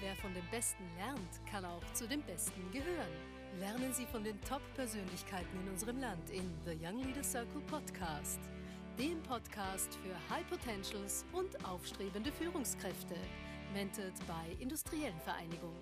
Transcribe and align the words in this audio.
Wer 0.00 0.14
von 0.16 0.32
dem 0.32 0.46
Besten 0.48 0.84
lernt, 0.96 1.44
kann 1.50 1.64
auch 1.64 1.82
zu 1.92 2.06
den 2.06 2.22
Besten 2.22 2.70
gehören. 2.70 3.12
Lernen 3.58 3.92
Sie 3.92 4.06
von 4.06 4.22
den 4.22 4.40
Top-Persönlichkeiten 4.42 5.60
in 5.60 5.72
unserem 5.72 5.98
Land 5.98 6.30
in 6.30 6.48
The 6.64 6.78
Young 6.80 7.02
Leader 7.02 7.24
Circle 7.24 7.62
Podcast, 7.62 8.38
dem 8.96 9.20
Podcast 9.24 9.96
für 9.96 10.14
High 10.32 10.48
Potentials 10.48 11.24
und 11.32 11.64
aufstrebende 11.64 12.30
Führungskräfte, 12.30 13.16
mentored 13.74 14.14
bei 14.28 14.56
Industriellen 14.60 15.18
Vereinigung. 15.20 15.74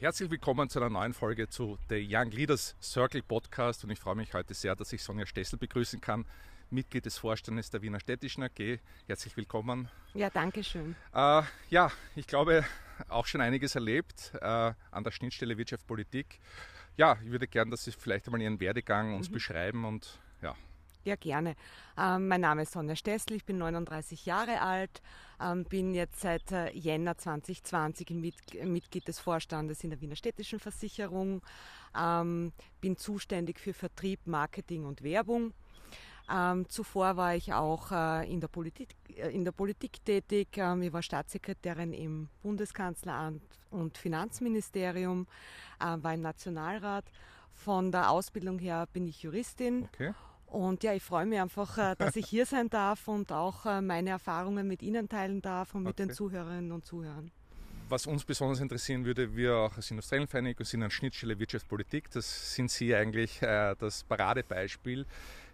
Herzlich 0.00 0.30
willkommen 0.30 0.68
zu 0.68 0.78
einer 0.78 0.90
neuen 0.90 1.12
Folge 1.12 1.48
zu 1.48 1.76
The 1.88 2.06
Young 2.08 2.30
Leaders 2.30 2.76
Circle 2.80 3.20
Podcast 3.20 3.82
und 3.82 3.90
ich 3.90 3.98
freue 3.98 4.14
mich 4.14 4.32
heute 4.32 4.54
sehr, 4.54 4.76
dass 4.76 4.92
ich 4.92 5.02
Sonja 5.02 5.26
Stessel 5.26 5.58
begrüßen 5.58 6.00
kann, 6.00 6.24
Mitglied 6.70 7.04
des 7.04 7.18
Vorstandes 7.18 7.68
der 7.70 7.82
Wiener 7.82 7.98
Städtischen 7.98 8.44
AG. 8.44 8.78
Herzlich 9.08 9.36
willkommen. 9.36 9.88
Ja, 10.14 10.30
danke 10.30 10.62
schön. 10.62 10.94
Äh, 11.12 11.42
ja, 11.70 11.90
ich 12.14 12.28
glaube, 12.28 12.64
auch 13.08 13.26
schon 13.26 13.40
einiges 13.40 13.74
erlebt 13.74 14.30
äh, 14.40 14.72
an 14.92 15.02
der 15.02 15.10
Schnittstelle 15.10 15.58
Wirtschaft 15.58 15.84
Politik. 15.88 16.38
Ja, 16.96 17.18
ich 17.24 17.32
würde 17.32 17.48
gerne, 17.48 17.72
dass 17.72 17.82
Sie 17.82 17.90
vielleicht 17.90 18.28
einmal 18.28 18.40
Ihren 18.40 18.60
Werdegang 18.60 19.16
uns 19.16 19.30
mhm. 19.30 19.34
beschreiben 19.34 19.84
und 19.84 20.20
ja, 20.42 20.54
ja, 21.04 21.16
gerne. 21.16 21.54
Ähm, 21.96 22.28
mein 22.28 22.40
Name 22.40 22.62
ist 22.62 22.72
Sonja 22.72 22.96
Stessel, 22.96 23.36
ich 23.36 23.44
bin 23.44 23.58
39 23.58 24.26
Jahre 24.26 24.60
alt, 24.60 25.02
ähm, 25.40 25.64
bin 25.64 25.94
jetzt 25.94 26.20
seit 26.20 26.50
äh, 26.52 26.70
Jänner 26.70 27.16
2020 27.16 28.10
Mit 28.10 28.34
Mitglied 28.64 29.08
des 29.08 29.18
Vorstandes 29.18 29.84
in 29.84 29.90
der 29.90 30.00
Wiener 30.00 30.16
Städtischen 30.16 30.60
Versicherung, 30.60 31.42
ähm, 31.98 32.52
bin 32.80 32.96
zuständig 32.96 33.58
für 33.60 33.72
Vertrieb, 33.72 34.20
Marketing 34.26 34.84
und 34.84 35.02
Werbung. 35.02 35.52
Ähm, 36.30 36.68
zuvor 36.68 37.16
war 37.16 37.34
ich 37.34 37.54
auch 37.54 37.90
äh, 37.90 38.30
in, 38.30 38.40
der 38.40 38.48
Politik, 38.48 38.94
äh, 39.16 39.34
in 39.34 39.44
der 39.44 39.52
Politik 39.52 40.04
tätig. 40.04 40.48
Ähm, 40.56 40.82
ich 40.82 40.92
war 40.92 41.02
Staatssekretärin 41.02 41.92
im 41.94 42.28
Bundeskanzleramt 42.42 43.42
und 43.70 43.96
Finanzministerium, 43.96 45.26
äh, 45.80 45.96
war 46.02 46.12
im 46.12 46.20
Nationalrat. 46.20 47.06
Von 47.54 47.90
der 47.90 48.10
Ausbildung 48.10 48.58
her 48.58 48.86
bin 48.92 49.06
ich 49.06 49.22
Juristin. 49.22 49.88
Okay. 49.92 50.12
Und 50.50 50.82
ja, 50.82 50.94
ich 50.94 51.02
freue 51.02 51.26
mich 51.26 51.38
einfach, 51.38 51.76
äh, 51.76 51.94
dass 51.96 52.16
ich 52.16 52.26
hier 52.26 52.46
sein 52.46 52.70
darf 52.70 53.06
und 53.06 53.32
auch 53.32 53.66
äh, 53.66 53.82
meine 53.82 54.10
Erfahrungen 54.10 54.66
mit 54.66 54.82
Ihnen 54.82 55.08
teilen 55.08 55.42
darf 55.42 55.74
und 55.74 55.82
mit 55.82 55.94
okay. 55.94 56.06
den 56.06 56.14
Zuhörerinnen 56.14 56.72
und 56.72 56.86
Zuhörern. 56.86 57.30
Was 57.90 58.06
uns 58.06 58.24
besonders 58.24 58.60
interessieren 58.60 59.04
würde, 59.04 59.34
wir 59.34 59.56
auch 59.56 59.76
als 59.76 59.90
Industriellenvereinigung 59.90 60.64
sind 60.64 60.82
an 60.82 60.90
Schnittstelle 60.90 61.38
Wirtschaftspolitik. 61.38 62.10
Das 62.10 62.54
sind 62.54 62.70
Sie 62.70 62.94
eigentlich 62.94 63.42
äh, 63.42 63.74
das 63.78 64.04
Paradebeispiel. 64.04 65.06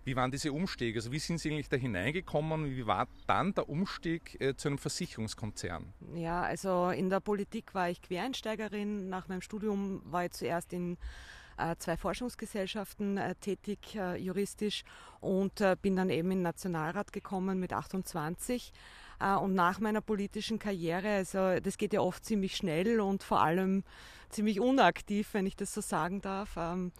Wie 0.04 0.16
waren 0.16 0.30
diese 0.30 0.52
Umstiege? 0.52 0.98
Also 0.98 1.10
wie 1.12 1.18
sind 1.18 1.38
Sie 1.38 1.50
eigentlich 1.50 1.68
da 1.68 1.76
hineingekommen? 1.76 2.70
Wie 2.76 2.86
war 2.86 3.08
dann 3.26 3.54
der 3.54 3.68
Umstieg 3.68 4.40
äh, 4.40 4.54
zu 4.54 4.68
einem 4.68 4.78
Versicherungskonzern? 4.78 5.92
Ja, 6.14 6.42
also 6.42 6.90
in 6.90 7.08
der 7.08 7.20
Politik 7.20 7.74
war 7.74 7.88
ich 7.88 8.02
Quereinsteigerin. 8.02 9.08
Nach 9.08 9.28
meinem 9.28 9.40
Studium 9.40 10.02
war 10.04 10.26
ich 10.26 10.32
zuerst 10.32 10.72
in 10.72 10.98
zwei 11.78 11.96
Forschungsgesellschaften 11.96 13.16
äh, 13.16 13.34
tätig, 13.36 13.96
äh, 13.96 14.16
juristisch, 14.16 14.84
und 15.20 15.62
bin 15.80 15.96
dann 15.96 16.10
eben 16.10 16.30
in 16.32 16.38
den 16.38 16.42
Nationalrat 16.42 17.10
gekommen 17.10 17.58
mit 17.58 17.72
28. 17.72 18.72
Und 19.40 19.54
nach 19.54 19.80
meiner 19.80 20.02
politischen 20.02 20.58
Karriere, 20.58 21.08
also 21.08 21.60
das 21.60 21.78
geht 21.78 21.94
ja 21.94 22.00
oft 22.00 22.26
ziemlich 22.26 22.56
schnell 22.56 23.00
und 23.00 23.22
vor 23.22 23.40
allem 23.40 23.84
ziemlich 24.28 24.60
unaktiv, 24.60 25.32
wenn 25.32 25.46
ich 25.46 25.56
das 25.56 25.72
so 25.72 25.80
sagen 25.80 26.20
darf. 26.20 26.58
Ähm, 26.58 26.92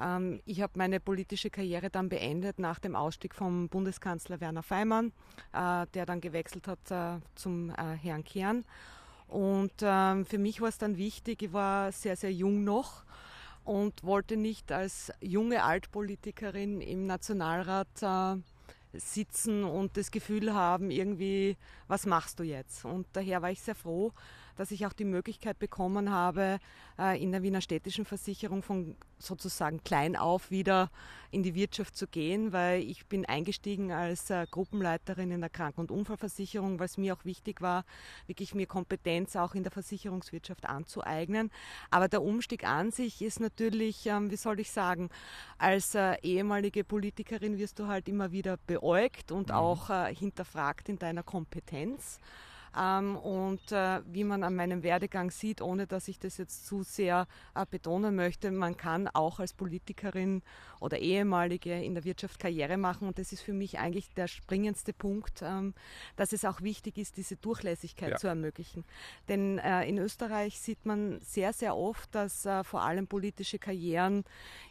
ähm, 0.00 0.40
ich 0.46 0.62
habe 0.62 0.72
meine 0.76 1.00
politische 1.00 1.50
Karriere 1.50 1.90
dann 1.90 2.08
beendet 2.08 2.58
nach 2.58 2.78
dem 2.78 2.96
Ausstieg 2.96 3.34
vom 3.34 3.68
Bundeskanzler 3.68 4.40
Werner 4.40 4.62
Feimann, 4.62 5.12
der 5.52 6.06
dann 6.06 6.22
gewechselt 6.22 6.66
hat 6.68 7.20
zum 7.34 7.74
Herrn 7.74 8.24
Kern. 8.24 8.64
Und 9.28 9.72
ähm, 9.82 10.24
für 10.24 10.38
mich 10.38 10.60
war 10.60 10.68
es 10.68 10.78
dann 10.78 10.96
wichtig, 10.96 11.42
ich 11.42 11.52
war 11.52 11.92
sehr, 11.92 12.16
sehr 12.16 12.32
jung 12.32 12.64
noch 12.64 13.04
und 13.66 14.04
wollte 14.04 14.36
nicht 14.36 14.70
als 14.70 15.12
junge 15.20 15.64
Altpolitikerin 15.64 16.80
im 16.80 17.06
Nationalrat 17.06 17.88
äh, 18.00 18.36
sitzen 18.98 19.64
und 19.64 19.96
das 19.96 20.10
Gefühl 20.10 20.54
haben, 20.54 20.90
irgendwie, 20.90 21.56
was 21.88 22.06
machst 22.06 22.38
du 22.38 22.44
jetzt? 22.44 22.84
Und 22.84 23.06
daher 23.12 23.42
war 23.42 23.50
ich 23.50 23.60
sehr 23.60 23.74
froh, 23.74 24.12
dass 24.56 24.70
ich 24.70 24.86
auch 24.86 24.92
die 24.92 25.04
Möglichkeit 25.04 25.58
bekommen 25.58 26.10
habe, 26.10 26.58
äh, 26.98 27.22
in 27.22 27.32
der 27.32 27.42
Wiener 27.42 27.60
Städtischen 27.60 28.04
Versicherung 28.04 28.62
von 28.62 28.96
sozusagen 29.18 29.82
klein 29.84 30.16
auf 30.16 30.50
wieder 30.50 30.90
in 31.30 31.42
die 31.42 31.54
Wirtschaft 31.54 31.96
zu 31.96 32.06
gehen, 32.06 32.52
weil 32.52 32.82
ich 32.82 33.06
bin 33.06 33.26
eingestiegen 33.26 33.92
als 33.92 34.30
äh, 34.30 34.46
Gruppenleiterin 34.50 35.30
in 35.30 35.40
der 35.40 35.50
Kranken- 35.50 35.80
und 35.80 35.90
Unfallversicherung, 35.90 36.78
weil 36.78 36.86
es 36.86 36.98
mir 36.98 37.14
auch 37.14 37.24
wichtig 37.24 37.60
war, 37.60 37.84
wirklich 38.26 38.54
mir 38.54 38.66
Kompetenz 38.66 39.36
auch 39.36 39.54
in 39.54 39.62
der 39.62 39.72
Versicherungswirtschaft 39.72 40.66
anzueignen. 40.66 41.50
Aber 41.90 42.08
der 42.08 42.22
Umstieg 42.22 42.64
an 42.64 42.90
sich 42.90 43.22
ist 43.22 43.40
natürlich, 43.40 44.06
ähm, 44.06 44.30
wie 44.30 44.36
soll 44.36 44.60
ich 44.60 44.70
sagen, 44.70 45.10
als 45.58 45.94
äh, 45.94 46.16
ehemalige 46.22 46.84
Politikerin 46.84 47.58
wirst 47.58 47.78
du 47.78 47.86
halt 47.86 48.08
immer 48.08 48.32
wieder 48.32 48.56
beäugt 48.66 49.32
und 49.32 49.48
mhm. 49.48 49.54
auch 49.54 50.06
hinterfragt 50.06 50.88
in 50.88 50.98
deiner 50.98 51.22
Kompetenz. 51.22 52.18
Ähm, 52.78 53.16
und 53.16 53.72
äh, 53.72 54.00
wie 54.06 54.24
man 54.24 54.42
an 54.42 54.54
meinem 54.54 54.82
Werdegang 54.82 55.30
sieht, 55.30 55.62
ohne 55.62 55.86
dass 55.86 56.08
ich 56.08 56.18
das 56.18 56.36
jetzt 56.36 56.66
zu 56.66 56.82
sehr 56.82 57.26
äh, 57.54 57.64
betonen 57.70 58.14
möchte, 58.14 58.50
man 58.50 58.76
kann 58.76 59.08
auch 59.08 59.40
als 59.40 59.54
Politikerin 59.54 60.42
oder 60.80 60.98
ehemalige 60.98 61.82
in 61.82 61.94
der 61.94 62.04
Wirtschaft 62.04 62.38
Karriere 62.38 62.76
machen. 62.76 63.08
Und 63.08 63.18
das 63.18 63.32
ist 63.32 63.40
für 63.40 63.54
mich 63.54 63.78
eigentlich 63.78 64.10
der 64.10 64.28
springendste 64.28 64.92
Punkt, 64.92 65.42
ähm, 65.42 65.74
dass 66.16 66.32
es 66.32 66.44
auch 66.44 66.60
wichtig 66.60 66.98
ist, 66.98 67.16
diese 67.16 67.36
Durchlässigkeit 67.36 68.10
ja. 68.10 68.16
zu 68.16 68.26
ermöglichen. 68.26 68.84
Denn 69.28 69.58
äh, 69.58 69.88
in 69.88 69.98
Österreich 69.98 70.60
sieht 70.60 70.84
man 70.84 71.20
sehr, 71.20 71.52
sehr 71.52 71.76
oft, 71.76 72.14
dass 72.14 72.44
äh, 72.44 72.62
vor 72.62 72.82
allem 72.82 73.06
politische 73.06 73.58
Karrieren 73.58 74.24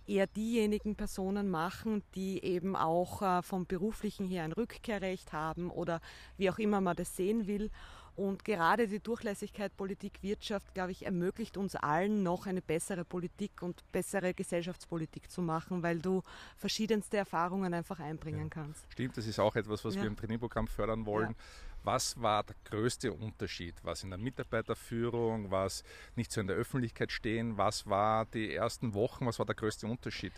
eher 0.06 0.28
diejenigen 0.28 0.96
Personen 0.96 1.50
machen, 1.50 2.04
die 2.14 2.44
eben 2.44 2.76
auch 2.76 3.22
äh, 3.22 3.42
vom 3.42 3.66
beruflichen 3.66 4.28
her 4.28 4.44
ein 4.44 4.52
Rückkehrrecht 4.52 5.34
haben 5.34 5.72
oder 5.72 6.02
wie 6.38 6.50
auch 6.50 6.60
immer 6.60 6.82
man 6.82 6.96
das 6.96 7.16
sehen 7.16 7.48
will. 7.48 7.72
Und 8.16 8.46
gerade 8.46 8.88
die 8.88 9.00
Durchlässigkeit 9.00 9.76
Politik, 9.76 10.22
Wirtschaft, 10.22 10.74
glaube 10.74 10.92
ich, 10.92 11.06
ermöglicht 11.06 11.58
uns 11.58 11.76
allen 11.76 12.24
noch 12.24 12.46
eine 12.46 12.62
bessere 12.62 13.04
Politik 13.04 13.62
und 13.62 13.84
bessere 13.92 14.34
Gesellschaftspolitik 14.34 15.30
zu 15.30 15.42
machen, 15.42 15.84
weil 15.84 16.00
du 16.00 16.22
verschiedenste 16.56 17.18
Erfahrungen 17.18 17.74
einfach 17.74 18.00
einbringen 18.00 18.44
ja. 18.44 18.50
kannst. 18.50 18.86
Stimmt, 18.90 19.18
das 19.18 19.28
ist 19.28 19.40
auch 19.40 19.56
etwas, 19.56 19.84
was 19.84 19.96
ja. 19.96 20.02
wir 20.02 20.08
im 20.08 20.16
Trainingprogramm 20.16 20.68
fördern 20.68 21.06
wollen. 21.06 21.32
Ja. 21.32 21.36
Was 21.84 22.20
war 22.20 22.44
der 22.44 22.56
größte 22.64 23.14
Unterschied? 23.14 23.76
Was 23.84 24.04
in 24.04 24.10
der 24.10 24.18
Mitarbeiterführung, 24.18 25.52
was 25.52 25.84
nicht 26.16 26.32
so 26.32 26.42
in 26.42 26.48
der 26.48 26.56
Öffentlichkeit 26.56 27.12
stehen? 27.12 27.58
Was 27.58 27.86
war 27.86 28.26
die 28.26 28.56
ersten 28.56 28.96
Wochen? 28.96 29.28
Was 29.28 29.38
war 29.38 29.46
der 29.46 29.56
größte 29.56 29.86
Unterschied? 29.86 30.34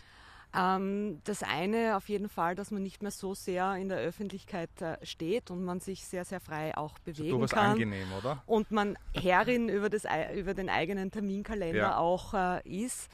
Ähm, 0.54 1.20
das 1.24 1.42
eine 1.42 1.96
auf 1.96 2.08
jeden 2.08 2.28
Fall, 2.28 2.54
dass 2.54 2.70
man 2.70 2.82
nicht 2.82 3.02
mehr 3.02 3.10
so 3.10 3.34
sehr 3.34 3.74
in 3.76 3.88
der 3.88 3.98
Öffentlichkeit 3.98 4.70
äh, 4.80 4.96
steht 5.04 5.50
und 5.50 5.62
man 5.62 5.80
sich 5.80 6.04
sehr, 6.04 6.24
sehr 6.24 6.40
frei 6.40 6.76
auch 6.76 6.98
bewegen 7.00 7.42
also 7.42 7.54
kann. 7.54 7.72
angenehm, 7.72 8.08
oder? 8.18 8.42
Und 8.46 8.70
man 8.70 8.96
Herrin 9.14 9.68
über, 9.68 9.90
das, 9.90 10.04
über 10.34 10.54
den 10.54 10.70
eigenen 10.70 11.10
Terminkalender 11.10 11.78
ja. 11.78 11.98
auch 11.98 12.32
äh, 12.32 12.66
ist. 12.66 13.10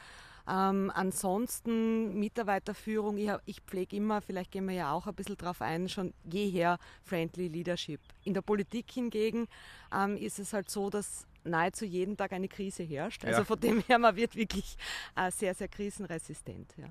Ähm, 0.47 0.93
ansonsten 0.95 2.19
Mitarbeiterführung, 2.21 3.17
ich, 3.17 3.31
ich 3.47 3.61
pflege 3.62 3.97
immer, 3.97 4.21
vielleicht 4.21 4.53
gehen 4.53 4.69
wir 4.69 4.75
ja 4.75 4.93
auch 4.93 5.06
ein 5.06 5.15
bisschen 5.15 5.37
drauf 5.37 5.62
ein, 5.62 5.89
schon 5.89 6.12
jeher 6.25 6.78
Friendly 7.03 7.49
Leadership. 7.49 8.01
In 8.25 8.34
der 8.34 8.42
Politik 8.42 8.91
hingegen 8.92 9.48
ähm, 9.92 10.16
ist 10.19 10.39
es 10.39 10.53
halt 10.53 10.71
so, 10.71 10.91
dass 10.91 11.27
nahezu 11.45 11.84
jeden 11.84 12.16
Tag 12.16 12.33
eine 12.33 12.48
Krise 12.48 12.83
herrscht. 12.83 13.25
Also 13.25 13.41
ja. 13.41 13.45
von 13.45 13.59
dem 13.59 13.81
her, 13.81 13.98
man 13.98 14.15
wird 14.15 14.36
wirklich 14.36 14.77
äh, 15.16 15.31
sehr, 15.31 15.54
sehr 15.54 15.69
krisenresistent. 15.69 16.75
Ja 16.77 16.89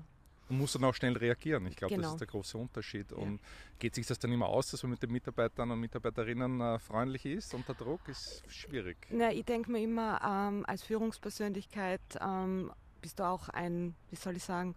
und 0.48 0.58
muss 0.58 0.72
dann 0.72 0.84
auch 0.84 0.94
schnell 0.94 1.16
reagieren. 1.16 1.66
Ich 1.66 1.76
glaube, 1.76 1.94
genau. 1.94 2.08
das 2.08 2.12
ist 2.14 2.20
der 2.20 2.28
große 2.28 2.58
Unterschied. 2.58 3.10
Ja. 3.10 3.16
Und 3.16 3.40
geht 3.78 3.94
sich 3.94 4.06
das 4.06 4.18
dann 4.18 4.32
immer 4.32 4.46
aus, 4.46 4.70
dass 4.70 4.82
man 4.82 4.90
mit 4.90 5.02
den 5.02 5.10
Mitarbeitern 5.10 5.70
und 5.70 5.80
Mitarbeiterinnen 5.80 6.60
äh, 6.60 6.78
freundlich 6.78 7.24
ist 7.26 7.54
unter 7.54 7.74
Druck? 7.74 8.06
Ist 8.08 8.42
schwierig. 8.48 8.96
Na, 9.10 9.32
ich 9.32 9.44
denke 9.44 9.70
mir 9.70 9.82
immer, 9.82 10.20
ähm, 10.22 10.64
als 10.66 10.82
Führungspersönlichkeit 10.82 12.02
ähm, 12.20 12.70
bist 13.00 13.18
du 13.18 13.24
auch 13.24 13.48
ein, 13.48 13.94
wie 14.10 14.16
soll 14.16 14.36
ich 14.36 14.44
sagen, 14.44 14.74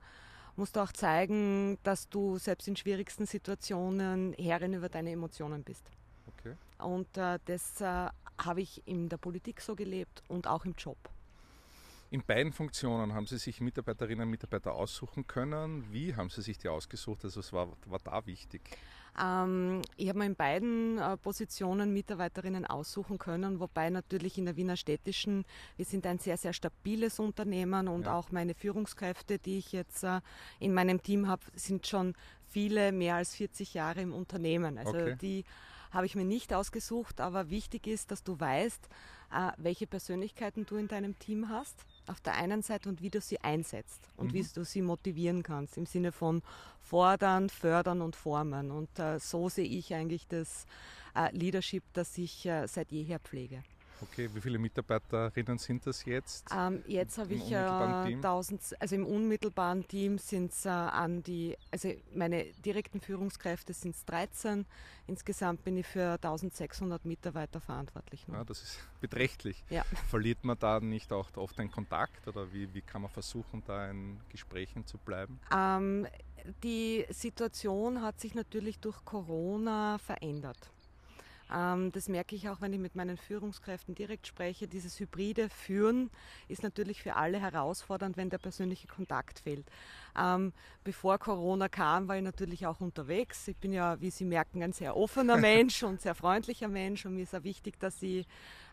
musst 0.56 0.76
du 0.76 0.80
auch 0.80 0.92
zeigen, 0.92 1.78
dass 1.84 2.10
du 2.10 2.38
selbst 2.38 2.68
in 2.68 2.76
schwierigsten 2.76 3.26
Situationen 3.26 4.34
Herrin 4.34 4.74
über 4.74 4.90
deine 4.90 5.12
Emotionen 5.12 5.64
bist. 5.64 5.92
Okay. 6.40 6.56
Und 6.80 7.16
äh, 7.18 7.40
das 7.46 7.80
äh, 7.82 8.10
habe 8.40 8.62
ich 8.62 8.82
in 8.86 9.10
der 9.10 9.18
Politik 9.18 9.62
so 9.62 9.76
gelebt 9.76 10.24
und 10.28 10.48
auch 10.48 10.66
im 10.66 10.74
Job. 10.78 10.98
In 12.10 12.24
beiden 12.24 12.54
Funktionen 12.54 13.14
haben 13.14 13.28
Sie 13.28 13.38
sich 13.38 13.60
Mitarbeiterinnen 13.60 14.24
und 14.24 14.32
Mitarbeiter 14.32 14.74
aussuchen 14.74 15.28
können. 15.28 15.92
Wie 15.92 16.16
haben 16.16 16.30
Sie 16.30 16.42
sich 16.42 16.58
die 16.58 16.70
ausgesucht? 16.70 17.26
Also 17.26 17.40
was 17.40 17.52
war, 17.52 17.68
war 17.86 18.00
da 18.00 18.26
wichtig? 18.26 18.62
Ähm, 19.22 19.82
ich 19.98 20.08
habe 20.08 20.20
mir 20.20 20.26
in 20.26 20.36
beiden 20.36 21.00
äh, 21.00 21.18
Positionen 21.18 21.92
Mitarbeiterinnen 21.92 22.66
aussuchen 22.66 23.18
können, 23.18 23.60
wobei 23.60 23.90
natürlich 23.90 24.38
in 24.38 24.46
der 24.46 24.56
Wiener 24.56 24.78
Städtischen, 24.78 25.44
wir 25.76 25.84
sind 25.84 26.06
ein 26.06 26.20
sehr, 26.20 26.38
sehr 26.38 26.54
stabiles 26.54 27.20
Unternehmen 27.20 27.90
und 27.90 28.06
ja. 28.06 28.18
auch 28.18 28.32
meine 28.32 28.54
Führungskräfte, 28.54 29.38
die 29.38 29.58
ich 29.58 29.74
jetzt 29.74 30.04
äh, 30.04 30.22
in 30.60 30.74
meinem 30.74 31.02
Team 31.02 31.28
habe, 31.28 31.44
sind 31.56 31.88
schon 31.88 32.14
viele 32.48 32.94
mehr 32.94 33.16
als 33.16 33.36
40 33.36 33.74
Jahre 33.74 34.02
im 34.02 34.14
Unternehmen. 34.14 34.78
Also 34.78 34.98
okay. 34.98 35.18
die 35.20 35.44
habe 35.92 36.06
ich 36.06 36.16
mir 36.16 36.26
nicht 36.26 36.54
ausgesucht, 36.54 37.20
aber 37.20 37.50
wichtig 37.50 37.88
ist, 37.88 38.12
dass 38.12 38.24
du 38.24 38.40
weißt, 38.40 38.88
äh, 39.34 39.52
welche 39.58 39.88
Persönlichkeiten 39.88 40.66
du 40.66 40.78
in 40.78 40.88
deinem 40.88 41.18
Team 41.20 41.50
hast 41.50 41.86
auf 42.08 42.22
der 42.22 42.36
einen 42.36 42.62
Seite 42.62 42.90
und 42.90 43.02
wie 43.02 43.10
du 43.10 43.22
sie 43.22 43.40
einsetzt 43.42 44.08
und 44.16 44.28
mhm. 44.28 44.34
wie 44.34 44.44
du 44.44 44.64
sie 44.64 44.82
motivieren 44.82 45.44
kannst 45.44 45.78
im 45.78 45.86
Sinne 45.86 46.12
von 46.12 46.42
fordern, 46.82 47.50
fördern 47.50 48.02
und 48.02 48.16
formen. 48.16 48.72
Und 48.72 49.00
äh, 49.00 49.20
so 49.20 49.50
sehe 49.50 49.66
ich 49.68 49.94
eigentlich 49.94 50.28
das 50.28 50.66
äh, 51.16 51.36
Leadership, 51.36 51.84
das 51.94 52.18
ich 52.18 52.46
äh, 52.46 52.68
seit 52.68 52.92
jeher 52.92 53.20
pflege. 53.20 53.64
Okay, 54.02 54.30
wie 54.34 54.42
viele 54.42 54.60
Mitarbeiterinnen 54.60 55.58
sind 55.58 55.86
das 55.88 56.06
jetzt? 56.06 56.48
Ähm, 56.56 56.84
jetzt 56.88 57.18
habe 57.18 57.34
ich 57.34 57.52
äh, 57.52 57.56
1000, 57.56 58.76
also 58.80 58.96
im 58.96 59.06
unmittelbaren 59.06 59.88
Team 59.88 60.18
sind 60.20 60.52
es 60.52 60.66
äh, 60.66 60.70
an 60.70 61.24
die, 61.24 61.58
also 61.72 61.92
meine 62.14 62.46
direkten 62.66 63.02
Führungskräfte 63.02 63.74
sind 63.74 63.96
es 63.96 64.06
13. 64.06 64.66
Insgesamt 65.08 65.64
bin 65.64 65.78
ich 65.78 65.88
für 65.88 66.14
1600 66.14 67.06
Mitarbeiter 67.06 67.60
verantwortlich. 67.60 68.26
Ja, 68.32 68.44
das 68.44 68.62
ist 68.62 68.80
beträchtlich. 69.02 69.64
Ja. 69.70 69.84
Verliert 70.10 70.44
man 70.44 70.60
da 70.60 70.80
nicht 70.80 71.12
auch 71.12 71.36
oft 71.36 71.58
den 71.58 71.72
Kontakt 71.72 72.28
oder 72.28 72.52
wie, 72.54 72.72
wie 72.74 72.82
kann 72.82 73.02
man 73.02 73.12
versuchen, 73.12 73.64
da 73.66 73.90
in 73.90 74.20
Gesprächen 74.30 74.86
zu 74.86 74.98
bleiben? 75.00 75.40
Ähm, 75.52 76.08
die 76.64 77.06
Situation 77.10 78.02
hat 78.02 78.20
sich 78.20 78.36
natürlich 78.36 78.80
durch 78.80 79.04
Corona 79.04 79.98
verändert. 79.98 80.72
Ähm, 81.54 81.92
das 81.92 82.10
merke 82.10 82.36
ich 82.36 82.50
auch, 82.50 82.62
wenn 82.62 82.74
ich 82.74 82.80
mit 82.80 82.96
meinen 82.96 83.18
Führungskräften 83.18 83.96
direkt 83.96 84.28
spreche. 84.28 84.68
Dieses 84.68 85.00
hybride 85.00 85.50
Führen 85.50 86.10
ist 86.48 86.64
natürlich 86.64 87.02
für 87.02 87.16
alle 87.16 87.40
herausfordernd, 87.40 88.18
wenn 88.18 88.30
der 88.30 88.38
persönliche 88.38 88.88
Kontakt 88.88 89.40
fehlt. 89.40 89.66
Ähm, 90.18 90.54
bevor 90.84 91.18
Corona 91.18 91.70
kam, 91.70 92.08
war 92.08 92.18
ich 92.18 92.24
natürlich 92.24 92.66
auch 92.66 92.82
unterwegs. 92.82 93.48
Ich 93.48 93.58
bin 93.58 93.74
ja, 93.74 94.00
wie 94.02 94.10
Sie 94.10 94.26
merken, 94.26 94.64
ein 94.64 94.74
sehr 94.74 94.96
offener 94.96 95.38
Mensch 95.52 95.84
und 95.84 96.02
sehr 96.02 96.16
freundlicher 96.16 96.68
Mensch 96.68 97.06
und 97.06 97.16
mir 97.16 97.24
ist 97.24 97.36
auch 97.36 97.44
wichtig, 97.44 97.80
dass 97.80 98.02
ich 98.02 98.26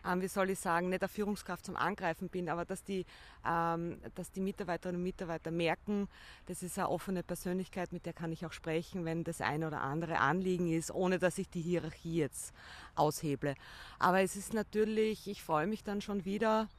ähm, 0.05 0.21
wie 0.21 0.27
soll 0.27 0.49
ich 0.49 0.59
sagen, 0.59 0.89
nicht 0.89 1.01
der 1.01 1.09
Führungskraft 1.09 1.65
zum 1.65 1.75
Angreifen 1.75 2.29
bin, 2.29 2.49
aber 2.49 2.65
dass 2.65 2.83
die, 2.83 3.05
ähm, 3.45 3.99
dass 4.15 4.31
die 4.31 4.41
Mitarbeiterinnen 4.41 4.99
und 4.99 5.03
Mitarbeiter 5.03 5.51
merken, 5.51 6.07
das 6.45 6.63
ist 6.63 6.77
eine 6.77 6.89
offene 6.89 7.23
Persönlichkeit, 7.23 7.91
mit 7.91 8.05
der 8.05 8.13
kann 8.13 8.31
ich 8.31 8.45
auch 8.45 8.53
sprechen, 8.53 9.05
wenn 9.05 9.23
das 9.23 9.41
eine 9.41 9.67
oder 9.67 9.81
andere 9.81 10.19
Anliegen 10.19 10.71
ist, 10.71 10.91
ohne 10.91 11.19
dass 11.19 11.37
ich 11.37 11.49
die 11.49 11.61
Hierarchie 11.61 12.17
jetzt 12.17 12.53
ausheble. 12.95 13.55
Aber 13.99 14.21
es 14.21 14.35
ist 14.35 14.53
natürlich, 14.53 15.27
ich 15.27 15.43
freue 15.43 15.67
mich 15.67 15.83
dann 15.83 16.01
schon 16.01 16.25
wieder, 16.25 16.69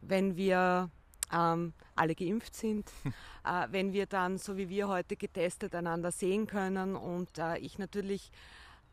wenn 0.00 0.36
wir 0.36 0.90
ähm, 1.32 1.72
alle 1.94 2.14
geimpft 2.14 2.54
sind, 2.54 2.90
äh, 3.44 3.66
wenn 3.70 3.92
wir 3.92 4.06
dann, 4.06 4.38
so 4.38 4.56
wie 4.56 4.68
wir 4.68 4.88
heute 4.88 5.16
getestet, 5.16 5.74
einander 5.74 6.10
sehen 6.12 6.46
können 6.46 6.96
und 6.96 7.38
äh, 7.38 7.58
ich 7.58 7.78
natürlich 7.78 8.30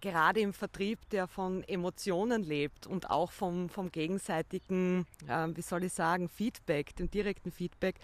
gerade 0.02 0.40
im 0.40 0.54
Vertrieb, 0.54 1.00
der 1.10 1.28
von 1.28 1.64
Emotionen 1.64 2.44
lebt 2.44 2.86
und 2.86 3.10
auch 3.10 3.32
vom, 3.32 3.70
vom 3.70 3.92
gegenseitigen, 3.92 5.08
äh, 5.28 5.48
wie 5.54 5.62
soll 5.62 5.84
ich 5.84 5.94
sagen, 5.94 6.30
Feedback, 6.30 6.96
dem 6.96 7.10
direkten 7.10 7.52
Feedback, 7.52 7.96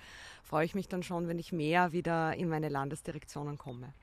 freue 0.43 0.65
ich 0.65 0.73
mich 0.73 0.87
dann 0.87 1.03
schon, 1.03 1.27
wenn 1.27 1.37
ich 1.37 1.51
mehr 1.51 1.91
wieder 1.91 2.33
in 2.35 2.49
meine 2.49 2.69
Landesdirektionen 2.69 3.57
komme. 3.57 3.93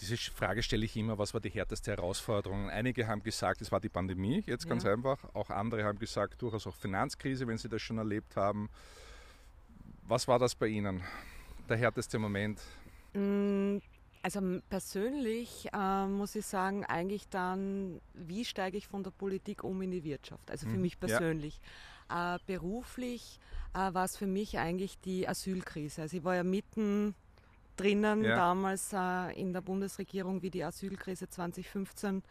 Diese 0.00 0.16
Frage 0.16 0.62
stelle 0.62 0.84
ich 0.84 0.96
immer, 0.96 1.18
was 1.18 1.34
war 1.34 1.40
die 1.40 1.50
härteste 1.50 1.90
Herausforderung? 1.90 2.70
Einige 2.70 3.08
haben 3.08 3.22
gesagt, 3.22 3.60
es 3.60 3.72
war 3.72 3.80
die 3.80 3.88
Pandemie, 3.88 4.44
jetzt 4.46 4.68
ganz 4.68 4.84
ja. 4.84 4.92
einfach. 4.92 5.18
Auch 5.34 5.50
andere 5.50 5.82
haben 5.82 5.98
gesagt, 5.98 6.40
durchaus 6.40 6.68
auch 6.68 6.74
Finanzkrise, 6.74 7.48
wenn 7.48 7.58
sie 7.58 7.68
das 7.68 7.82
schon 7.82 7.98
erlebt 7.98 8.36
haben. 8.36 8.70
Was 10.08 10.26
war 10.26 10.38
das 10.38 10.54
bei 10.54 10.68
Ihnen, 10.68 11.02
der 11.68 11.76
härteste 11.76 12.18
Moment? 12.18 12.62
Mm, 13.12 13.76
also 14.22 14.40
persönlich 14.70 15.68
äh, 15.70 16.06
muss 16.06 16.34
ich 16.34 16.46
sagen, 16.46 16.86
eigentlich 16.86 17.28
dann, 17.28 18.00
wie 18.14 18.46
steige 18.46 18.78
ich 18.78 18.88
von 18.88 19.02
der 19.02 19.10
Politik 19.10 19.64
um 19.64 19.82
in 19.82 19.90
die 19.90 20.02
Wirtschaft? 20.04 20.50
Also 20.50 20.66
für 20.66 20.72
hm, 20.72 20.80
mich 20.80 20.98
persönlich. 20.98 21.60
Ja. 22.08 22.36
Äh, 22.36 22.38
beruflich 22.46 23.38
äh, 23.74 23.92
war 23.92 24.06
es 24.06 24.16
für 24.16 24.26
mich 24.26 24.58
eigentlich 24.58 24.98
die 25.00 25.28
Asylkrise. 25.28 26.02
Also 26.02 26.16
ich 26.16 26.24
war 26.24 26.36
ja 26.36 26.42
mitten 26.42 27.14
drinnen 27.76 28.24
ja. 28.24 28.34
damals 28.34 28.94
äh, 28.94 29.38
in 29.38 29.52
der 29.52 29.60
Bundesregierung, 29.60 30.40
wie 30.40 30.48
die 30.48 30.64
Asylkrise 30.64 31.28
2015 31.28 32.22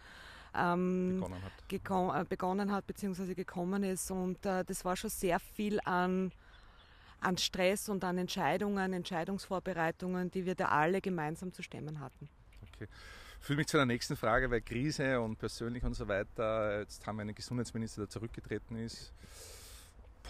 ähm, 0.55 1.19
begonnen, 1.19 1.43
hat. 1.43 2.21
Äh, 2.21 2.25
begonnen 2.25 2.71
hat, 2.71 2.87
beziehungsweise 2.87 3.35
gekommen 3.35 3.83
ist. 3.83 4.09
Und 4.09 4.43
äh, 4.47 4.65
das 4.65 4.83
war 4.83 4.95
schon 4.95 5.11
sehr 5.11 5.39
viel 5.39 5.79
an 5.85 6.31
an 7.19 7.37
Stress 7.37 7.89
und 7.89 8.03
an 8.03 8.17
Entscheidungen, 8.17 8.93
Entscheidungsvorbereitungen, 8.93 10.31
die 10.31 10.45
wir 10.45 10.55
da 10.55 10.69
alle 10.69 11.01
gemeinsam 11.01 11.53
zu 11.53 11.63
stemmen 11.63 11.99
hatten. 11.99 12.29
Okay. 12.73 12.87
Fühle 13.39 13.57
mich 13.57 13.67
zu 13.67 13.77
der 13.77 13.85
nächsten 13.85 14.15
Frage, 14.15 14.49
weil 14.49 14.61
Krise 14.61 15.21
und 15.21 15.37
persönlich 15.37 15.83
und 15.83 15.93
so 15.93 16.07
weiter. 16.07 16.79
Jetzt 16.79 17.05
haben 17.05 17.17
wir 17.17 17.21
einen 17.21 17.35
Gesundheitsminister, 17.35 18.01
der 18.01 18.09
zurückgetreten 18.09 18.77
ist, 18.77 19.13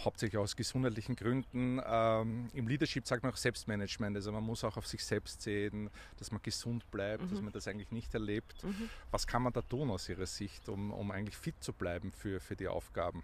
hauptsächlich 0.04 0.38
aus 0.38 0.56
gesundheitlichen 0.56 1.16
Gründen. 1.16 1.81
Ähm, 1.86 2.50
Im 2.54 2.68
Leadership 2.68 3.07
sagt 3.07 3.24
man 3.24 3.31
auch 3.31 3.38
Selbstmanagement, 3.38 4.16
also 4.16 4.31
man 4.31 4.44
muss 4.44 4.63
auch 4.63 4.78
auf 4.78 4.88
sich 4.88 5.04
selbst 5.04 5.42
sehen, 5.42 5.90
dass 6.18 6.31
man 6.31 6.42
gesund 6.42 6.90
bleibt, 6.92 7.24
mhm. 7.24 7.30
dass 7.30 7.42
man 7.42 7.51
das 7.51 7.68
eigentlich 7.68 7.92
nicht 7.92 8.13
erlebt. 8.13 8.63
Mhm. 8.63 8.90
Was 9.10 9.25
kann 9.25 9.42
man 9.42 9.54
da 9.54 9.62
tun 9.62 9.90
aus 9.90 10.07
Ihrer 10.10 10.25
Sicht, 10.25 10.69
um, 10.69 10.92
um 10.92 11.12
eigentlich 11.12 11.38
fit 11.38 11.56
zu 11.62 11.74
bleiben 11.74 12.12
für, 12.12 12.40
für 12.40 12.56
die 12.56 12.68
Aufgaben, 12.68 13.24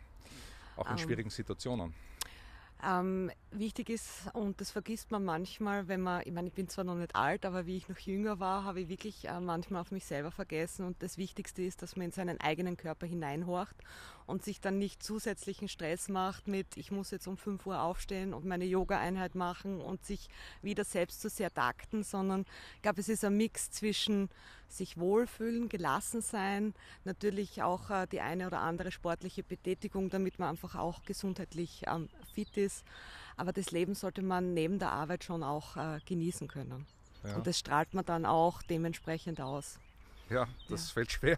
auch 0.76 0.86
in 0.86 0.94
um. 0.94 0.98
Ähm. 0.98 1.04
schwierigen 1.04 1.30
Situationen? 1.30 1.94
Ähm, 2.86 3.32
wichtig 3.52 3.90
ist, 3.90 4.30
und 4.34 4.60
das 4.60 4.72
vergisst 4.72 5.12
man 5.12 5.24
manchmal, 5.24 5.88
wenn 5.88 6.02
man, 6.02 6.22
ich 6.26 6.34
meine, 6.34 6.50
ich 6.50 6.54
bin 6.54 6.68
zwar 6.68 6.84
noch 6.84 6.96
nicht 6.96 7.16
alt, 7.16 7.46
aber 7.46 7.66
wie 7.66 7.78
ich 7.78 7.88
noch 7.88 7.98
jünger 7.98 8.40
war, 8.40 8.66
habe 8.66 8.82
ich 8.82 8.90
wirklich 8.90 9.30
äh, 9.30 9.40
manchmal 9.40 9.82
auf 9.82 9.92
mich 9.92 10.06
selber 10.06 10.32
vergessen. 10.32 10.86
Und 10.86 11.02
das 11.02 11.18
Wichtigste 11.18 11.62
ist, 11.62 11.82
dass 11.82 11.96
man 11.96 12.06
in 12.06 12.12
seinen 12.12 12.42
eigenen 12.42 12.76
Körper 12.76 13.06
hineinhorcht 13.06 13.76
und 14.26 14.44
sich 14.44 14.62
dann 14.62 14.78
nicht 14.78 15.04
zusätzlichen 15.04 15.68
Stress 15.68 16.10
macht 16.10 16.48
mit, 16.48 16.78
ich 16.78 16.92
muss 16.92 17.12
jetzt 17.12 17.28
um 17.28 17.38
5 17.38 17.66
Uhr 17.66 17.82
aufstehen 17.82 18.34
und 18.34 18.46
meine 18.46 18.66
Yoga-Einheit 18.66 19.36
machen 19.36 19.82
und 19.82 20.06
sich 20.06 20.30
wieder 20.62 20.84
selbst 20.84 21.22
zu 21.22 21.30
sehr 21.30 21.54
takten, 21.54 22.04
sondern 22.04 22.46
ich 22.76 22.82
glaube, 22.82 23.02
es 23.02 23.10
ist 23.10 23.24
ein 23.24 23.38
Mix 23.38 23.72
zwischen 23.72 24.30
sich 24.68 24.98
wohlfühlen, 24.98 25.70
gelassen 25.70 26.22
sein, 26.22 26.74
natürlich 27.04 27.62
auch 27.62 27.90
äh, 27.90 28.08
die 28.08 28.22
eine 28.22 28.48
oder 28.48 28.60
andere 28.60 28.92
sportliche 28.92 29.44
Betätigung, 29.44 30.10
damit 30.10 30.40
man 30.40 30.50
einfach 30.50 30.76
auch 30.76 31.04
gesundheitlich 31.04 31.84
ähm, 31.88 32.10
fit 32.34 32.58
ist. 32.58 32.84
Aber 33.38 33.54
das 33.54 33.72
Leben 33.72 33.96
sollte 33.96 34.22
man 34.22 34.54
neben 34.54 34.80
der 34.80 34.92
Arbeit 34.92 35.24
schon 35.24 35.44
auch 35.44 35.78
äh, 35.78 36.00
genießen 36.06 36.48
können. 36.48 36.86
Ja. 37.24 37.36
Und 37.36 37.48
das 37.48 37.60
strahlt 37.60 37.94
man 37.94 38.06
dann 38.06 38.26
auch 38.26 38.62
dementsprechend 38.64 39.40
aus. 39.42 39.80
Ja, 40.34 40.48
das 40.70 40.90
ja. 40.90 40.94
fällt 40.94 41.12
schwer. 41.12 41.38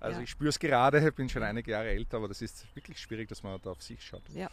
Also 0.00 0.18
ja. 0.18 0.24
ich 0.24 0.30
spüre 0.30 0.48
es 0.48 0.58
gerade, 0.58 1.12
bin 1.12 1.28
schon 1.28 1.42
einige 1.42 1.72
Jahre 1.72 1.88
älter, 1.88 2.16
aber 2.16 2.28
das 2.28 2.42
ist 2.42 2.66
wirklich 2.74 2.98
schwierig, 2.98 3.28
dass 3.28 3.42
man 3.42 3.60
da 3.62 3.70
auf 3.70 3.82
sich 3.82 4.02
schaut. 4.02 4.22
Ja. 4.34 4.50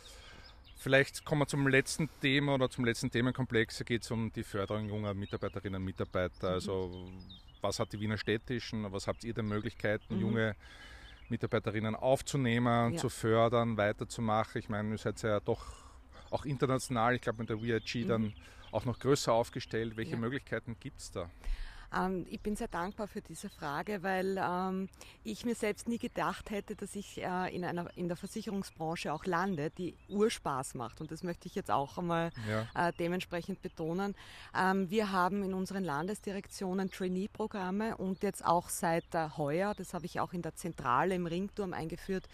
Vielleicht 0.77 1.25
kommen 1.25 1.41
wir 1.41 1.47
zum 1.47 1.67
letzten 1.67 2.09
Thema 2.21 2.53
oder 2.53 2.69
zum 2.69 2.85
letzten 2.85 3.11
Themenkomplex. 3.11 3.79
Da 3.79 3.83
geht 3.83 4.03
es 4.03 4.11
um 4.11 4.31
die 4.31 4.43
Förderung 4.43 4.87
junger 4.87 5.13
Mitarbeiterinnen 5.13 5.81
und 5.81 5.85
Mitarbeiter. 5.85 6.49
Mhm. 6.49 6.53
Also 6.53 7.11
was 7.61 7.79
hat 7.79 7.91
die 7.91 7.99
Wiener 7.99 8.17
Städtischen, 8.17 8.89
was 8.91 9.07
habt 9.07 9.23
ihr 9.23 9.33
denn 9.33 9.47
Möglichkeiten, 9.47 10.15
mhm. 10.15 10.21
junge 10.21 10.55
Mitarbeiterinnen 11.27 11.95
aufzunehmen, 11.95 12.93
ja. 12.93 12.97
zu 12.99 13.09
fördern, 13.09 13.75
weiterzumachen? 13.75 14.59
Ich 14.59 14.69
meine, 14.69 14.91
ihr 14.91 14.97
seid 14.97 15.21
ja 15.21 15.39
doch 15.41 15.65
auch 16.29 16.45
international, 16.45 17.15
ich 17.15 17.21
glaube 17.21 17.39
mit 17.39 17.49
der 17.49 17.61
VIG 17.61 18.03
mhm. 18.03 18.07
dann 18.07 18.33
auch 18.71 18.85
noch 18.85 18.99
größer 18.99 19.33
aufgestellt. 19.33 19.97
Welche 19.97 20.11
ja. 20.11 20.17
Möglichkeiten 20.17 20.77
gibt 20.79 20.99
es 20.99 21.11
da? 21.11 21.29
Ähm, 21.95 22.25
ich 22.29 22.41
bin 22.41 22.55
sehr 22.55 22.67
dankbar 22.67 23.07
für 23.07 23.21
diese 23.21 23.49
Frage, 23.49 24.03
weil 24.03 24.37
ähm, 24.37 24.89
ich 25.23 25.45
mir 25.45 25.55
selbst 25.55 25.87
nie 25.87 25.97
gedacht 25.97 26.49
hätte, 26.49 26.75
dass 26.75 26.95
ich 26.95 27.21
äh, 27.21 27.55
in, 27.55 27.63
einer, 27.65 27.89
in 27.97 28.07
der 28.07 28.17
Versicherungsbranche 28.17 29.13
auch 29.13 29.25
lande, 29.25 29.71
die 29.71 29.95
Urspaß 30.09 30.75
macht. 30.75 31.01
Und 31.01 31.11
das 31.11 31.23
möchte 31.23 31.47
ich 31.47 31.55
jetzt 31.55 31.71
auch 31.71 31.97
einmal 31.97 32.31
ja. 32.47 32.89
äh, 32.89 32.93
dementsprechend 32.99 33.61
betonen. 33.61 34.15
Ähm, 34.55 34.89
wir 34.89 35.11
haben 35.11 35.43
in 35.43 35.53
unseren 35.53 35.83
Landesdirektionen 35.83 36.91
Trainee-Programme 36.91 37.97
und 37.97 38.23
jetzt 38.23 38.45
auch 38.45 38.69
seit 38.69 39.13
äh, 39.13 39.29
heuer, 39.37 39.73
das 39.75 39.93
habe 39.93 40.05
ich 40.05 40.19
auch 40.19 40.33
in 40.33 40.41
der 40.41 40.55
Zentrale 40.55 41.15
im 41.15 41.25
Ringturm 41.25 41.73
eingeführt, 41.73 42.27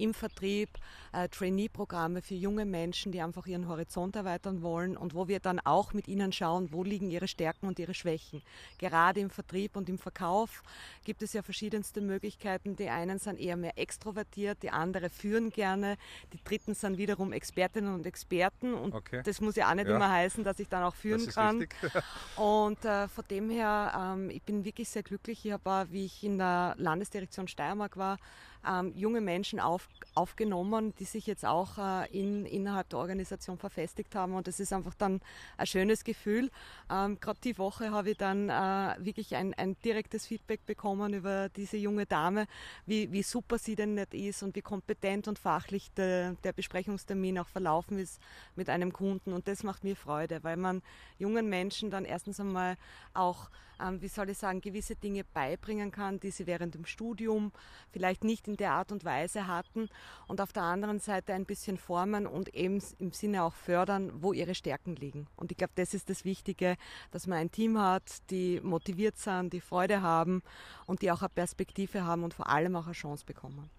im 0.00 0.14
Vertrieb 0.14 0.70
äh, 1.12 1.28
Trainee-Programme 1.28 2.22
für 2.22 2.34
junge 2.34 2.64
Menschen, 2.64 3.12
die 3.12 3.20
einfach 3.20 3.46
ihren 3.46 3.68
Horizont 3.68 4.16
erweitern 4.16 4.62
wollen 4.62 4.96
und 4.96 5.14
wo 5.14 5.28
wir 5.28 5.40
dann 5.40 5.60
auch 5.60 5.92
mit 5.92 6.08
ihnen 6.08 6.32
schauen, 6.32 6.72
wo 6.72 6.84
liegen 6.84 7.10
ihre 7.10 7.28
Stärken 7.28 7.66
und 7.66 7.78
ihre 7.78 7.94
Schwächen. 7.94 8.42
Gerade 8.78 9.20
im 9.20 9.30
Vertrieb 9.30 9.76
und 9.76 9.88
im 9.88 9.98
Verkauf 9.98 10.62
gibt 11.04 11.22
es 11.22 11.32
ja 11.32 11.42
verschiedenste 11.42 12.00
Möglichkeiten. 12.00 12.76
Die 12.76 12.88
einen 12.88 13.18
sind 13.18 13.38
eher 13.38 13.56
mehr 13.56 13.78
extrovertiert, 13.78 14.62
die 14.62 14.70
anderen 14.70 15.10
führen 15.10 15.50
gerne, 15.50 15.96
die 16.32 16.42
dritten 16.42 16.74
sind 16.74 16.98
wiederum 16.98 17.32
Expertinnen 17.32 17.94
und 17.94 18.06
Experten 18.06 18.74
und 18.74 18.94
okay. 18.94 19.22
das 19.24 19.40
muss 19.40 19.56
ja 19.56 19.70
auch 19.70 19.74
nicht 19.74 19.88
ja. 19.88 19.96
immer 19.96 20.10
heißen, 20.10 20.44
dass 20.44 20.58
ich 20.58 20.68
dann 20.68 20.82
auch 20.82 20.94
führen 20.94 21.26
kann. 21.26 21.66
und 22.36 22.84
äh, 22.84 23.08
von 23.08 23.24
dem 23.30 23.50
her, 23.50 24.14
ähm, 24.14 24.30
ich 24.30 24.42
bin 24.42 24.64
wirklich 24.64 24.88
sehr 24.88 25.02
glücklich. 25.02 25.44
Ich 25.44 25.52
habe, 25.52 25.86
wie 25.90 26.04
ich 26.06 26.24
in 26.24 26.38
der 26.38 26.74
Landesdirektion 26.78 27.48
Steiermark 27.48 27.96
war, 27.96 28.18
ähm, 28.66 28.92
junge 28.94 29.20
Menschen 29.20 29.60
auf, 29.60 29.88
aufgenommen, 30.14 30.94
die 30.98 31.04
sich 31.04 31.26
jetzt 31.26 31.44
auch 31.44 31.78
äh, 31.78 32.10
in, 32.10 32.46
innerhalb 32.46 32.88
der 32.90 32.98
Organisation 32.98 33.58
verfestigt 33.58 34.14
haben. 34.14 34.34
Und 34.34 34.46
das 34.46 34.60
ist 34.60 34.72
einfach 34.72 34.94
dann 34.94 35.20
ein 35.56 35.66
schönes 35.66 36.04
Gefühl. 36.04 36.50
Ähm, 36.90 37.18
Gerade 37.20 37.40
die 37.42 37.58
Woche 37.58 37.90
habe 37.90 38.10
ich 38.10 38.18
dann 38.18 38.48
äh, 38.48 38.94
wirklich 38.98 39.36
ein, 39.36 39.54
ein 39.54 39.76
direktes 39.84 40.26
Feedback 40.26 40.66
bekommen 40.66 41.14
über 41.14 41.48
diese 41.48 41.76
junge 41.76 42.06
Dame, 42.06 42.46
wie, 42.86 43.10
wie 43.12 43.22
super 43.22 43.58
sie 43.58 43.76
denn 43.76 43.94
nicht 43.94 44.14
ist 44.14 44.42
und 44.42 44.54
wie 44.56 44.62
kompetent 44.62 45.28
und 45.28 45.38
fachlich 45.38 45.90
de, 45.92 46.34
der 46.44 46.52
Besprechungstermin 46.52 47.38
auch 47.38 47.48
verlaufen 47.48 47.98
ist 47.98 48.20
mit 48.56 48.68
einem 48.68 48.92
Kunden. 48.92 49.32
Und 49.32 49.48
das 49.48 49.62
macht 49.62 49.84
mir 49.84 49.96
Freude, 49.96 50.42
weil 50.42 50.56
man 50.56 50.82
jungen 51.18 51.48
Menschen 51.48 51.90
dann 51.90 52.04
erstens 52.04 52.40
einmal 52.40 52.76
auch 53.14 53.50
ähm, 53.82 54.00
wie 54.02 54.08
soll 54.08 54.28
ich 54.30 54.38
sagen, 54.38 54.60
gewisse 54.60 54.96
Dinge 54.96 55.24
beibringen 55.24 55.90
kann, 55.90 56.20
die 56.20 56.30
sie 56.30 56.46
während 56.46 56.74
dem 56.74 56.84
Studium 56.84 57.52
vielleicht 57.92 58.24
nicht 58.24 58.46
der 58.56 58.72
Art 58.72 58.92
und 58.92 59.04
Weise 59.04 59.46
hatten 59.46 59.88
und 60.26 60.40
auf 60.40 60.52
der 60.52 60.62
anderen 60.62 61.00
Seite 61.00 61.34
ein 61.34 61.44
bisschen 61.44 61.76
formen 61.76 62.26
und 62.26 62.54
eben 62.54 62.82
im 62.98 63.12
Sinne 63.12 63.42
auch 63.42 63.54
fördern, 63.54 64.22
wo 64.22 64.32
ihre 64.32 64.54
Stärken 64.54 64.96
liegen. 64.96 65.26
Und 65.36 65.50
ich 65.50 65.58
glaube, 65.58 65.72
das 65.76 65.94
ist 65.94 66.10
das 66.10 66.24
Wichtige, 66.24 66.76
dass 67.10 67.26
man 67.26 67.38
ein 67.38 67.50
Team 67.50 67.78
hat, 67.78 68.02
die 68.30 68.60
motiviert 68.60 69.18
sind, 69.18 69.52
die 69.52 69.60
Freude 69.60 70.02
haben 70.02 70.42
und 70.86 71.02
die 71.02 71.10
auch 71.10 71.22
eine 71.22 71.28
Perspektive 71.28 72.04
haben 72.04 72.24
und 72.24 72.34
vor 72.34 72.48
allem 72.48 72.76
auch 72.76 72.86
eine 72.86 72.92
Chance 72.92 73.24
bekommen. 73.24 73.70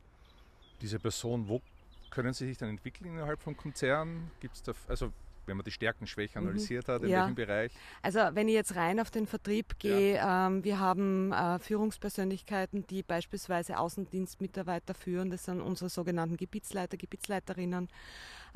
Diese 0.82 1.00
Person, 1.00 1.48
wo 1.48 1.62
können 2.10 2.34
Sie 2.34 2.48
sich 2.48 2.58
dann 2.58 2.70
entwickeln 2.70 3.14
innerhalb 3.14 3.42
vom 3.42 3.56
Konzern? 3.56 4.32
Gibt 4.40 4.56
es 4.56 4.64
da, 4.64 4.74
also 4.88 5.12
wenn 5.46 5.58
man 5.58 5.64
die 5.64 5.72
Stärken, 5.72 6.08
Schwächen 6.08 6.42
mhm. 6.42 6.50
analysiert 6.50 6.88
hat, 6.88 7.04
in 7.04 7.10
ja. 7.10 7.22
welchem 7.22 7.36
Bereich? 7.36 7.72
Also 8.02 8.20
wenn 8.34 8.48
ich 8.48 8.54
jetzt 8.54 8.76
rein 8.76 9.00
auf 9.00 9.12
den 9.12 9.28
Vertrieb 9.28 9.80
gehe, 9.80 10.16
ja. 10.16 10.48
ähm, 10.48 10.64
wir 10.64 10.80
haben 10.80 11.32
äh, 11.32 11.60
Führungspersönlichkeiten, 11.60 12.86
die 12.88 13.04
beispielsweise 13.04 13.78
Außendienstmitarbeiter 13.78 14.94
führen, 14.94 15.30
das 15.30 15.46
sind 15.46 15.62
unsere 15.62 15.90
sogenannten 15.90 16.38
Gebietsleiter, 16.38 16.98
Gebietsleiterinnen. 16.98 17.90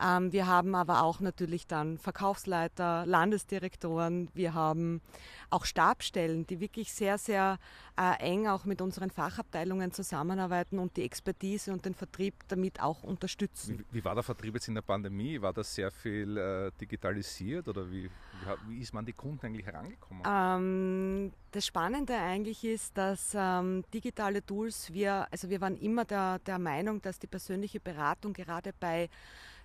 Ähm, 0.02 0.32
wir 0.32 0.48
haben 0.48 0.75
aber 0.75 1.04
auch 1.04 1.20
natürlich 1.20 1.68
dann 1.68 1.98
Verkaufsleiter, 1.98 3.06
Landesdirektoren, 3.06 4.30
wir 4.34 4.54
haben 4.54 5.02
auch 5.50 5.66
Stabstellen, 5.66 6.46
die 6.48 6.60
wirklich 6.60 6.94
sehr, 6.94 7.18
sehr 7.18 7.58
äh, 7.98 8.20
eng 8.20 8.48
auch 8.48 8.66
mit 8.66 8.82
unseren 8.82 9.10
Fachabteilungen 9.10 9.92
zusammenarbeiten 9.92 10.80
und 10.80 10.98
die 10.98 11.04
Expertise 11.04 11.72
und 11.72 11.86
den 11.86 11.94
Vertrieb 11.94 12.36
damit 12.48 12.82
auch 12.82 13.04
unterstützen. 13.04 13.80
Wie, 13.92 14.00
wie 14.00 14.06
war 14.06 14.16
der 14.16 14.24
Vertrieb 14.24 14.56
jetzt 14.56 14.68
in 14.68 14.75
der 14.75 14.82
Pandemie? 14.82 15.42
War 15.42 15.54
das 15.54 15.74
sehr 15.74 15.92
viel 15.92 16.38
äh, 16.38 16.72
digitalisiert 16.80 17.68
oder 17.68 17.90
wie, 17.90 18.10
wie, 18.68 18.80
ist 18.80 18.94
man 18.94 19.06
die 19.06 19.14
Kunden 19.14 19.46
eigentlich 19.46 19.66
herangekommen? 19.66 20.24
Ähm, 20.28 21.32
das 21.52 21.66
Spannende 21.66 22.18
eigentlich 22.18 22.64
ist, 22.66 22.98
dass 22.98 23.34
ähm, 23.34 23.84
digitale 23.94 24.46
Tools, 24.46 24.92
wir, 24.92 25.28
also 25.32 25.50
wir 25.50 25.62
waren 25.62 25.78
immer 25.78 26.04
der, 26.04 26.40
der 26.40 26.60
Meinung, 26.60 27.02
dass 27.02 27.18
die 27.18 27.28
persönliche 27.28 27.80
Beratung 27.80 28.34
gerade 28.34 28.74
bei 28.78 29.10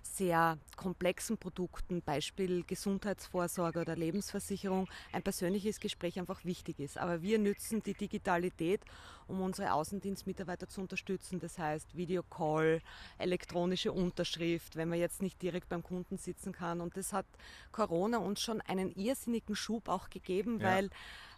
sehr 0.03 0.57
komplexen 0.75 1.37
Produkten, 1.37 2.01
Beispiel 2.01 2.63
Gesundheitsvorsorge 2.63 3.81
oder 3.81 3.95
Lebensversicherung, 3.95 4.87
ein 5.11 5.23
persönliches 5.23 5.79
Gespräch 5.79 6.19
einfach 6.19 6.43
wichtig 6.43 6.79
ist. 6.79 6.97
Aber 6.97 7.21
wir 7.21 7.39
nützen 7.39 7.83
die 7.83 7.93
Digitalität, 7.93 8.81
um 9.27 9.41
unsere 9.41 9.73
Außendienstmitarbeiter 9.73 10.67
zu 10.67 10.81
unterstützen. 10.81 11.39
Das 11.39 11.57
heißt 11.57 11.95
Videocall, 11.95 12.81
elektronische 13.17 13.91
Unterschrift, 13.91 14.75
wenn 14.75 14.89
man 14.89 14.99
jetzt 14.99 15.21
nicht 15.21 15.41
direkt 15.41 15.69
beim 15.69 15.83
Kunden 15.83 16.17
sitzen 16.17 16.51
kann. 16.51 16.81
Und 16.81 16.97
das 16.97 17.13
hat 17.13 17.25
Corona 17.71 18.17
uns 18.17 18.41
schon 18.41 18.61
einen 18.61 18.91
irrsinnigen 18.95 19.55
Schub 19.55 19.87
auch 19.87 20.09
gegeben, 20.09 20.59
ja. 20.59 20.67
weil 20.67 20.89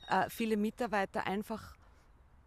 äh, 0.10 0.30
viele 0.30 0.58
Mitarbeiter 0.58 1.28
einfach 1.28 1.76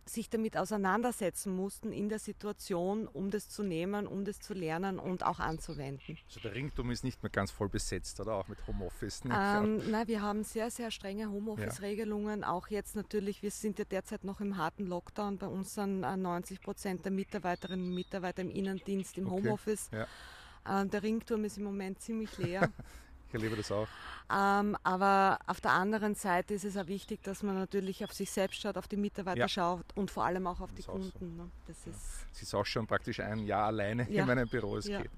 sich 0.09 0.31
damit 0.31 0.57
auseinandersetzen 0.57 1.55
mussten 1.55 1.93
in 1.93 2.09
der 2.09 2.19
Situation, 2.19 3.09
um 3.09 3.31
das 3.31 3.49
zu 3.49 3.63
nehmen, 3.63 4.07
um 4.07 4.25
das 4.25 4.41
zu 4.41 4.55
lernen 4.55 4.99
und 4.99 5.25
auch 5.25 5.41
anzuwenden. 5.41 6.19
Also 6.29 6.41
der 6.41 6.55
Ringturm 6.55 6.91
ist 6.91 7.05
nicht 7.05 7.23
mehr 7.23 7.31
ganz 7.31 7.51
voll 7.51 7.69
besetzt, 7.69 8.21
oder 8.21 8.35
auch 8.35 8.49
mit 8.49 8.65
Homeoffice? 8.67 9.23
Ähm, 9.25 9.91
nein, 9.91 10.07
wir 10.07 10.23
haben 10.23 10.45
sehr, 10.45 10.71
sehr 10.71 10.91
strenge 10.91 11.31
Homeoffice-Regelungen. 11.31 12.43
Ja. 12.43 12.51
Auch 12.51 12.69
jetzt 12.69 12.95
natürlich, 12.95 13.43
wir 13.43 13.51
sind 13.51 13.79
ja 13.79 13.85
derzeit 13.85 14.25
noch 14.25 14.41
im 14.41 14.57
harten 14.57 14.87
Lockdown. 14.87 15.39
Bei 15.39 15.49
uns 15.49 15.75
sind 15.75 16.01
90 16.01 16.61
Prozent 16.61 17.05
der 17.05 17.13
Mitarbeiterinnen 17.13 17.87
und 17.87 17.95
Mitarbeiter 17.95 18.43
im 18.43 18.51
Innendienst 18.51 19.19
im 19.19 19.27
okay. 19.27 19.35
Homeoffice. 19.35 19.91
Ja. 19.93 20.83
Äh, 20.83 20.87
der 20.87 21.03
Ringturm 21.03 21.45
ist 21.45 21.59
im 21.59 21.65
Moment 21.65 22.01
ziemlich 22.01 22.37
leer. 22.39 22.71
Ich 23.29 23.35
erlebe 23.35 23.57
das 23.57 23.73
auch. 23.73 23.89
Ähm, 24.33 24.77
aber 24.83 25.39
auf 25.47 25.61
der 25.61 25.73
anderen 25.73 26.15
Seite 26.15 26.55
ist 26.55 26.65
es 26.65 26.77
auch 26.77 26.89
wichtig, 26.89 27.23
dass 27.23 27.43
man 27.43 27.55
natürlich 27.55 28.05
auf 28.05 28.13
sich 28.13 28.31
selbst 28.31 28.61
schaut, 28.61 28.77
auf 28.77 28.89
die 28.89 28.97
Mitarbeiter 28.97 29.39
ja. 29.39 29.49
schaut 29.49 29.87
und 29.95 30.11
vor 30.11 30.25
allem 30.25 30.47
auch 30.47 30.61
auf 30.61 30.71
das 30.71 30.85
die 30.85 30.91
Kunden. 30.91 31.37
So. 31.37 31.43
Ne? 31.43 31.51
Das 31.67 31.85
ja. 31.85 31.93
ist 31.93 32.27
Sie 32.37 32.43
ist 32.43 32.55
auch 32.55 32.67
schon 32.67 32.87
praktisch 32.87 33.21
ein 33.21 33.39
Jahr 33.47 33.65
alleine 33.65 34.07
ja. 34.11 34.21
in 34.21 34.27
meinem 34.27 34.47
Büro 34.47 34.77
es 34.77 34.87
geht. 34.87 35.11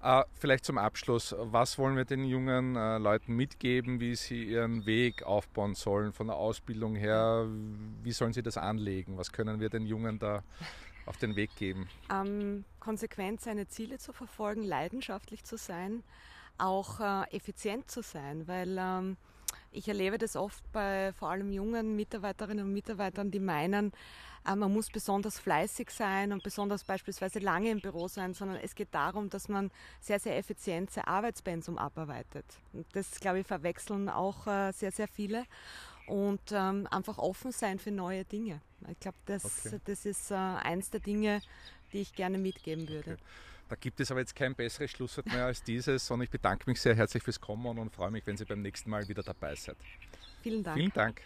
Äh, 0.00 0.22
vielleicht 0.38 0.64
zum 0.64 0.78
Abschluss, 0.78 1.34
was 1.36 1.76
wollen 1.76 1.96
wir 1.96 2.04
den 2.04 2.24
jungen 2.24 2.76
äh, 2.76 2.98
Leuten 2.98 3.34
mitgeben, 3.34 3.98
wie 3.98 4.14
sie 4.14 4.44
ihren 4.44 4.86
Weg 4.86 5.24
aufbauen 5.24 5.74
sollen 5.74 6.12
von 6.12 6.28
der 6.28 6.36
Ausbildung 6.36 6.94
her? 6.94 7.48
Wie 8.02 8.12
sollen 8.12 8.32
sie 8.32 8.44
das 8.44 8.56
anlegen? 8.56 9.18
Was 9.18 9.32
können 9.32 9.58
wir 9.58 9.70
den 9.70 9.86
Jungen 9.86 10.20
da 10.20 10.44
auf 11.04 11.16
den 11.16 11.34
Weg 11.34 11.56
geben? 11.56 11.88
Ähm, 12.12 12.64
konsequent 12.78 13.40
seine 13.40 13.66
Ziele 13.66 13.98
zu 13.98 14.12
verfolgen, 14.12 14.62
leidenschaftlich 14.62 15.42
zu 15.42 15.56
sein 15.56 16.04
auch 16.58 17.00
äh, 17.00 17.36
effizient 17.36 17.90
zu 17.90 18.02
sein, 18.02 18.46
weil 18.46 18.76
ähm, 18.78 19.16
ich 19.70 19.88
erlebe 19.88 20.18
das 20.18 20.36
oft 20.36 20.62
bei 20.72 21.12
vor 21.14 21.30
allem 21.30 21.52
jungen 21.52 21.96
Mitarbeiterinnen 21.96 22.66
und 22.66 22.72
Mitarbeitern, 22.72 23.30
die 23.30 23.40
meinen, 23.40 23.92
äh, 24.46 24.54
man 24.54 24.72
muss 24.72 24.88
besonders 24.90 25.38
fleißig 25.38 25.90
sein 25.90 26.32
und 26.32 26.42
besonders 26.42 26.84
beispielsweise 26.84 27.38
lange 27.38 27.70
im 27.70 27.80
Büro 27.80 28.08
sein, 28.08 28.34
sondern 28.34 28.58
es 28.58 28.74
geht 28.74 28.94
darum, 28.94 29.30
dass 29.30 29.48
man 29.48 29.70
sehr, 30.00 30.20
sehr 30.20 30.36
effizient 30.36 30.90
sein 30.90 31.04
Arbeitspensum 31.04 31.78
abarbeitet. 31.78 32.44
Und 32.72 32.86
das, 32.92 33.18
glaube 33.20 33.40
ich, 33.40 33.46
verwechseln 33.46 34.08
auch 34.08 34.46
äh, 34.46 34.72
sehr, 34.72 34.92
sehr 34.92 35.08
viele. 35.08 35.44
Und 36.06 36.40
ähm, 36.50 36.88
einfach 36.90 37.16
offen 37.18 37.52
sein 37.52 37.78
für 37.78 37.92
neue 37.92 38.24
Dinge. 38.24 38.60
Ich 38.90 38.98
glaube, 38.98 39.18
das, 39.24 39.66
okay. 39.66 39.80
das 39.84 40.04
ist 40.04 40.32
äh, 40.32 40.34
eins 40.34 40.90
der 40.90 41.00
Dinge, 41.00 41.40
die 41.92 42.00
ich 42.00 42.14
gerne 42.14 42.38
mitgeben 42.38 42.88
würde. 42.88 43.12
Okay. 43.12 43.22
Da 43.68 43.76
gibt 43.76 44.00
es 44.00 44.10
aber 44.10 44.20
jetzt 44.20 44.36
kein 44.36 44.54
besseres 44.54 44.90
Schlusswort 44.90 45.26
mehr 45.26 45.46
als 45.46 45.62
dieses 45.62 46.10
und 46.10 46.20
ich 46.20 46.28
bedanke 46.28 46.68
mich 46.68 46.78
sehr 46.78 46.94
herzlich 46.94 47.22
fürs 47.22 47.40
Kommen 47.40 47.78
und 47.78 47.90
freue 47.90 48.10
mich, 48.10 48.26
wenn 48.26 48.36
Sie 48.36 48.44
beim 48.44 48.60
nächsten 48.60 48.90
Mal 48.90 49.08
wieder 49.08 49.22
dabei 49.22 49.54
seid. 49.54 49.76
Vielen 50.42 50.62
Dank. 50.62 50.76
Vielen 50.76 50.92
Dank. 50.92 51.22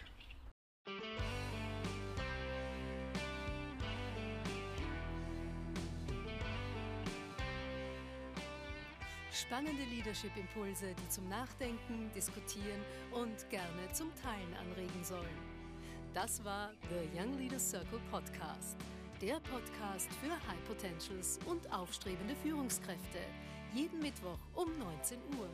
Spannende 9.31 9.83
Leadership-Impulse, 9.83 10.93
die 10.93 11.09
zum 11.09 11.27
Nachdenken, 11.27 12.09
Diskutieren 12.15 12.81
und 13.11 13.49
gerne 13.49 13.91
zum 13.91 14.09
Teilen 14.15 14.53
anregen 14.53 15.03
sollen. 15.03 15.37
Das 16.13 16.43
war 16.43 16.71
The 16.89 17.19
Young 17.19 17.37
Leaders 17.37 17.69
Circle 17.69 17.99
Podcast 18.09 18.77
der 19.21 19.39
Podcast 19.39 20.09
für 20.21 20.31
High 20.31 20.63
Potentials 20.67 21.39
und 21.45 21.71
aufstrebende 21.73 22.35
Führungskräfte. 22.35 23.19
Jeden 23.73 23.99
Mittwoch 23.99 24.37
um 24.53 24.67
19 24.77 25.17
Uhr. 25.39 25.49